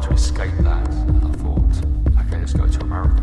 tried 0.00 0.08
to 0.08 0.14
escape 0.14 0.54
that, 0.58 0.88
and 0.88 1.24
I 1.24 1.30
thought, 1.38 2.26
okay, 2.26 2.38
let's 2.38 2.52
go 2.52 2.66
to 2.66 2.80
America. 2.80 3.22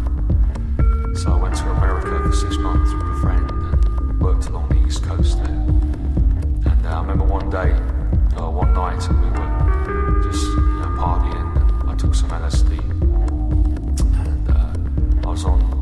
So 1.16 1.34
I 1.34 1.36
went 1.36 1.56
to 1.56 1.70
America 1.70 2.24
for 2.24 2.34
six 2.34 2.56
months 2.58 2.94
with 2.94 3.04
a 3.04 3.20
friend 3.20 3.52
and 3.52 4.22
worked 4.22 4.46
along 4.48 4.70
the 4.70 4.88
East 4.88 5.04
Coast 5.04 5.38
there. 5.44 5.48
And 5.48 6.86
uh, 6.86 6.90
I 6.90 7.02
remember 7.02 7.26
one 7.26 7.50
day, 7.50 7.74
uh, 8.38 8.50
one 8.50 8.74
night, 8.74 9.06
we 9.10 9.16
were 9.16 10.22
just 10.24 10.44
you 10.46 10.62
know, 10.80 10.96
partying. 10.98 11.90
I 11.90 11.96
took 11.96 12.16
some 12.16 12.30
LSD, 12.30 12.80
and 14.30 14.50
uh, 14.50 15.28
I 15.28 15.30
was 15.30 15.44
on 15.44 15.81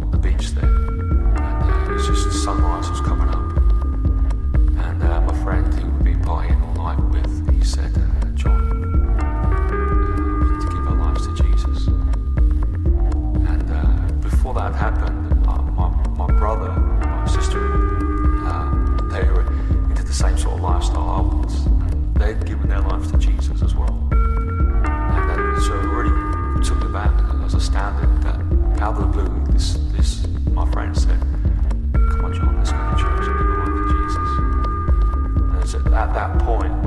that 36.19 36.37
point. 36.39 36.78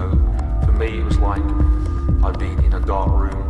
know. 0.00 0.60
For 0.64 0.72
me, 0.72 0.98
it 0.98 1.04
was 1.04 1.18
like 1.18 1.42
I'd 2.24 2.38
been 2.38 2.58
in 2.64 2.72
a 2.74 2.80
dark 2.80 3.10
room 3.10 3.40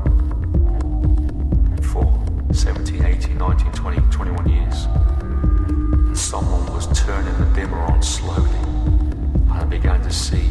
for 1.82 2.12
17, 2.52 3.04
18, 3.04 3.38
19, 3.38 3.72
20, 3.72 4.00
21 4.10 4.48
years. 4.48 4.84
And 4.84 6.16
someone 6.16 6.66
was 6.72 6.86
turning 6.98 7.36
the 7.38 7.46
dimmer 7.54 7.78
on 7.78 8.02
slowly. 8.02 8.48
And 8.50 9.52
I 9.52 9.64
began 9.64 10.02
to 10.02 10.12
see 10.12 10.50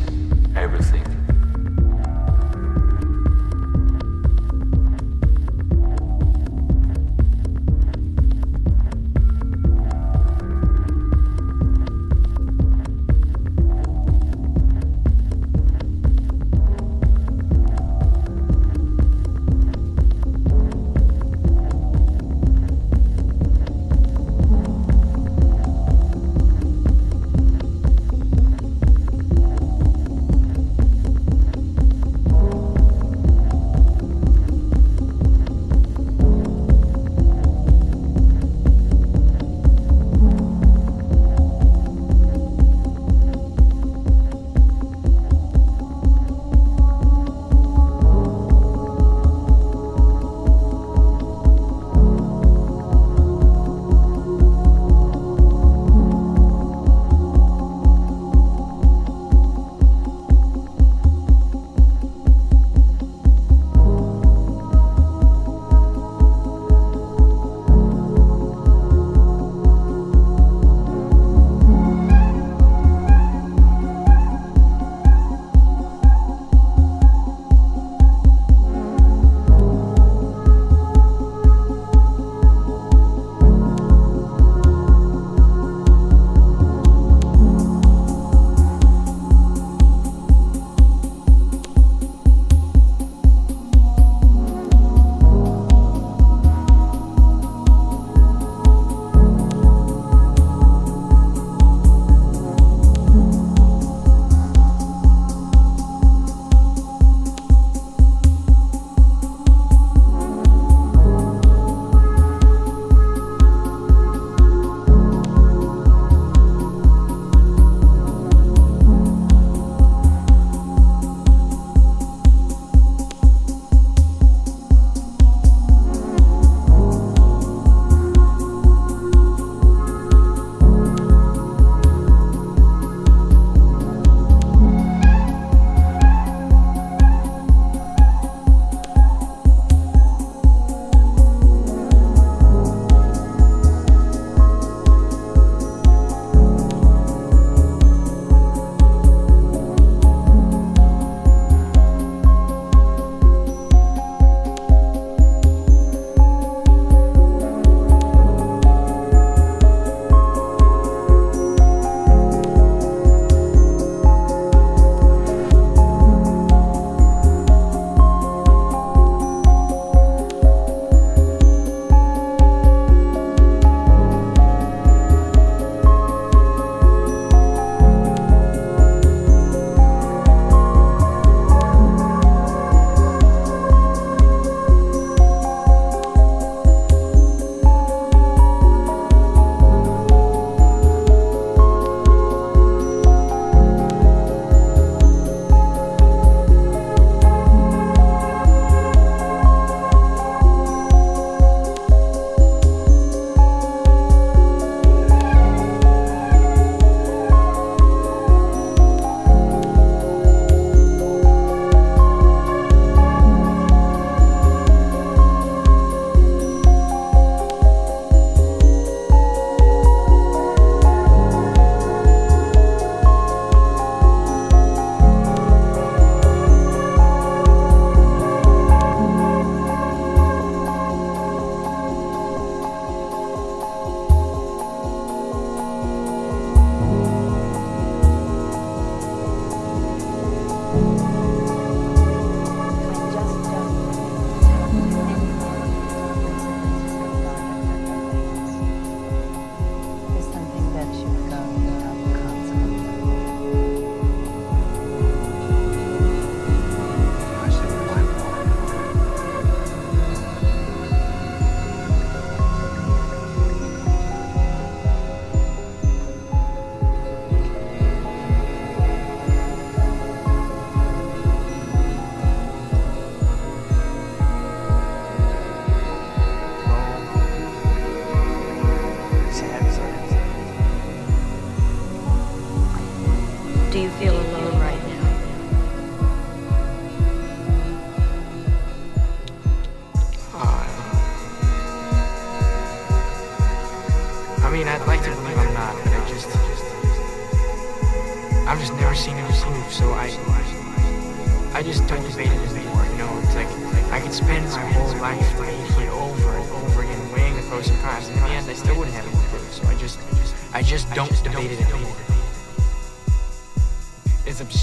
everything 0.56 1.06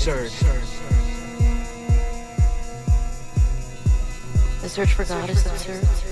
absurd. 0.07 0.31
The 4.63 4.69
search 4.69 4.95
for 4.95 5.05
God 5.05 5.29
is 5.31 5.45
absurd. 5.45 6.06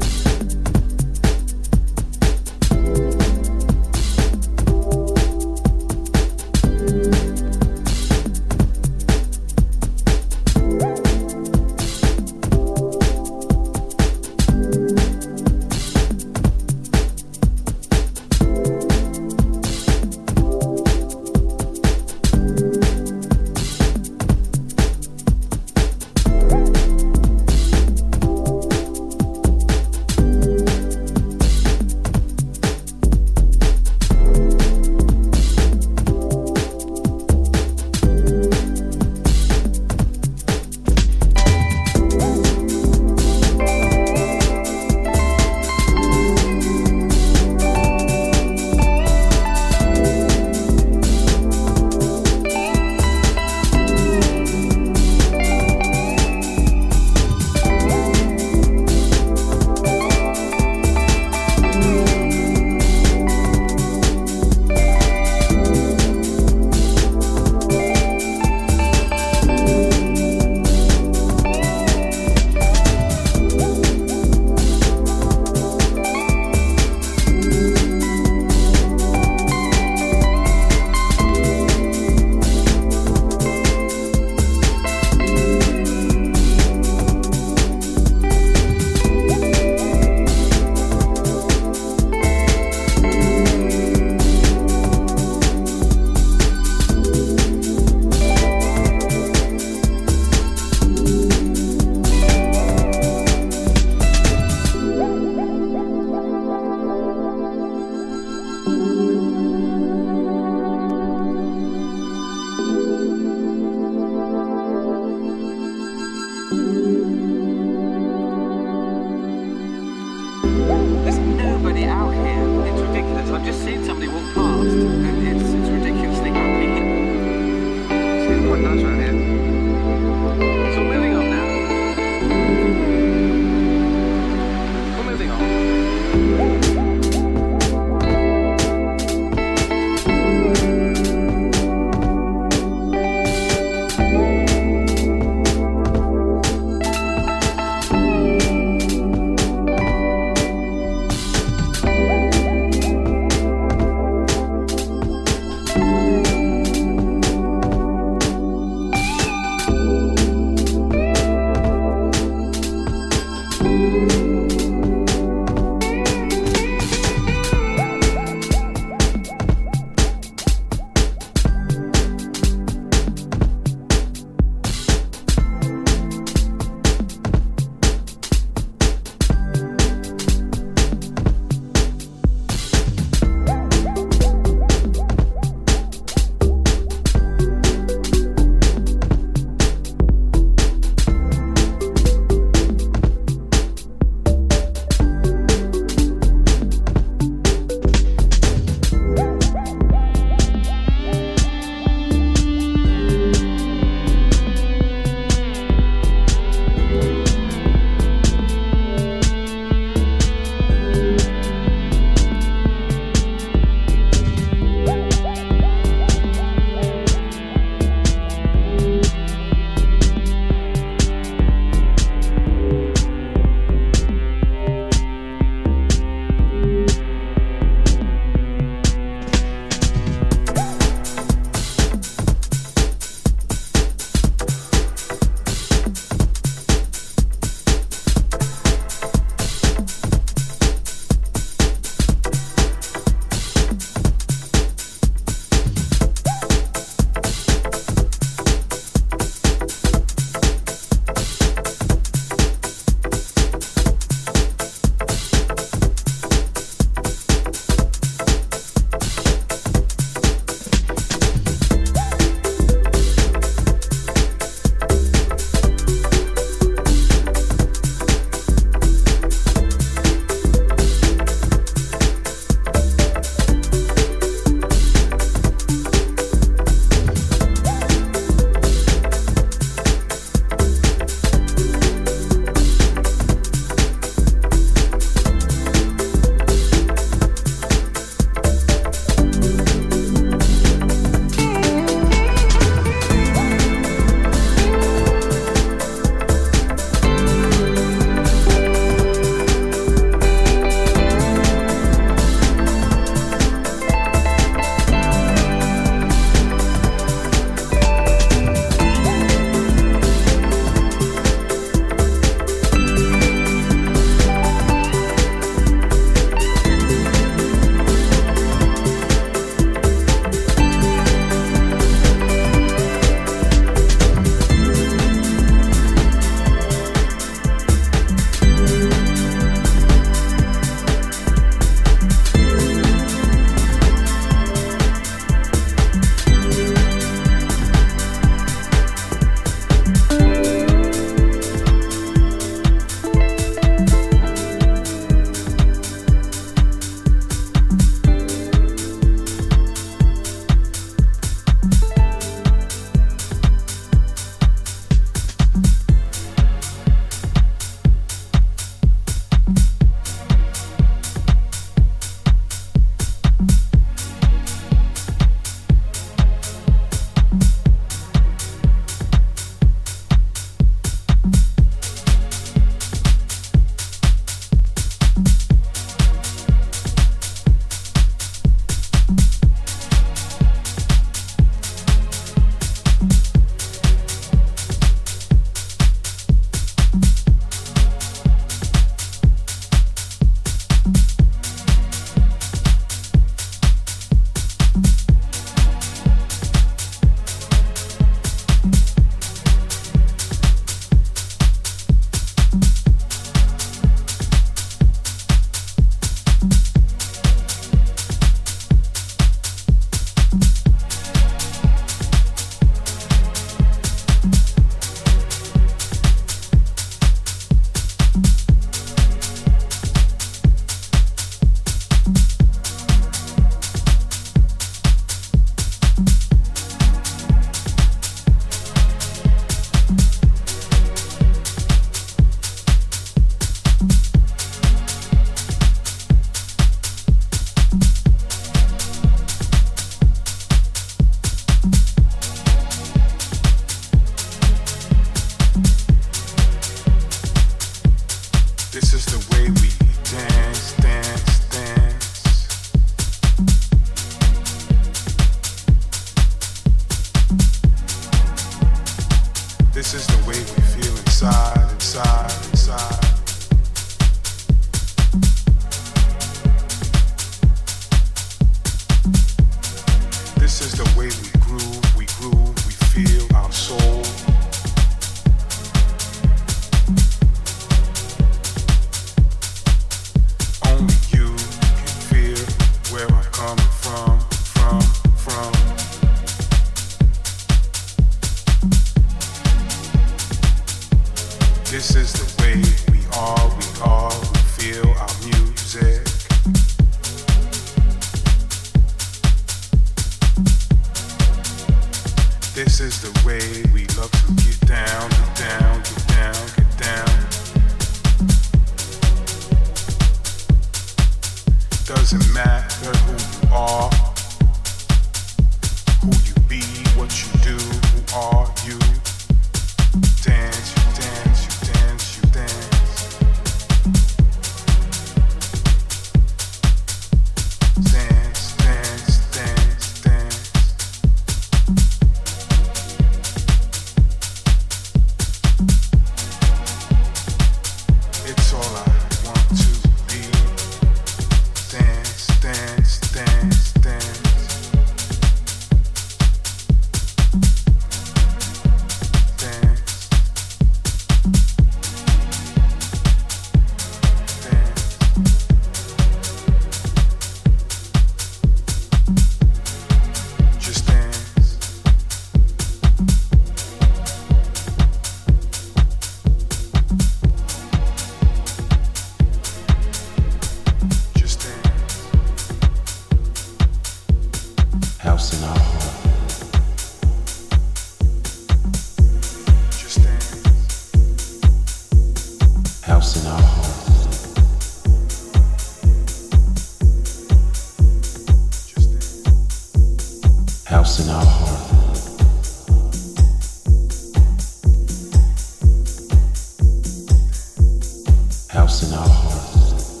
house 598.62 598.82
in 598.84 598.94
our 598.94 599.08
hearts. 599.08 600.00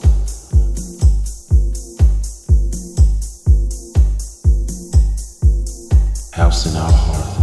House 6.32 6.66
in 6.66 6.76
our 6.76 6.92
hearts. 6.92 7.41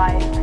life. 0.00 0.39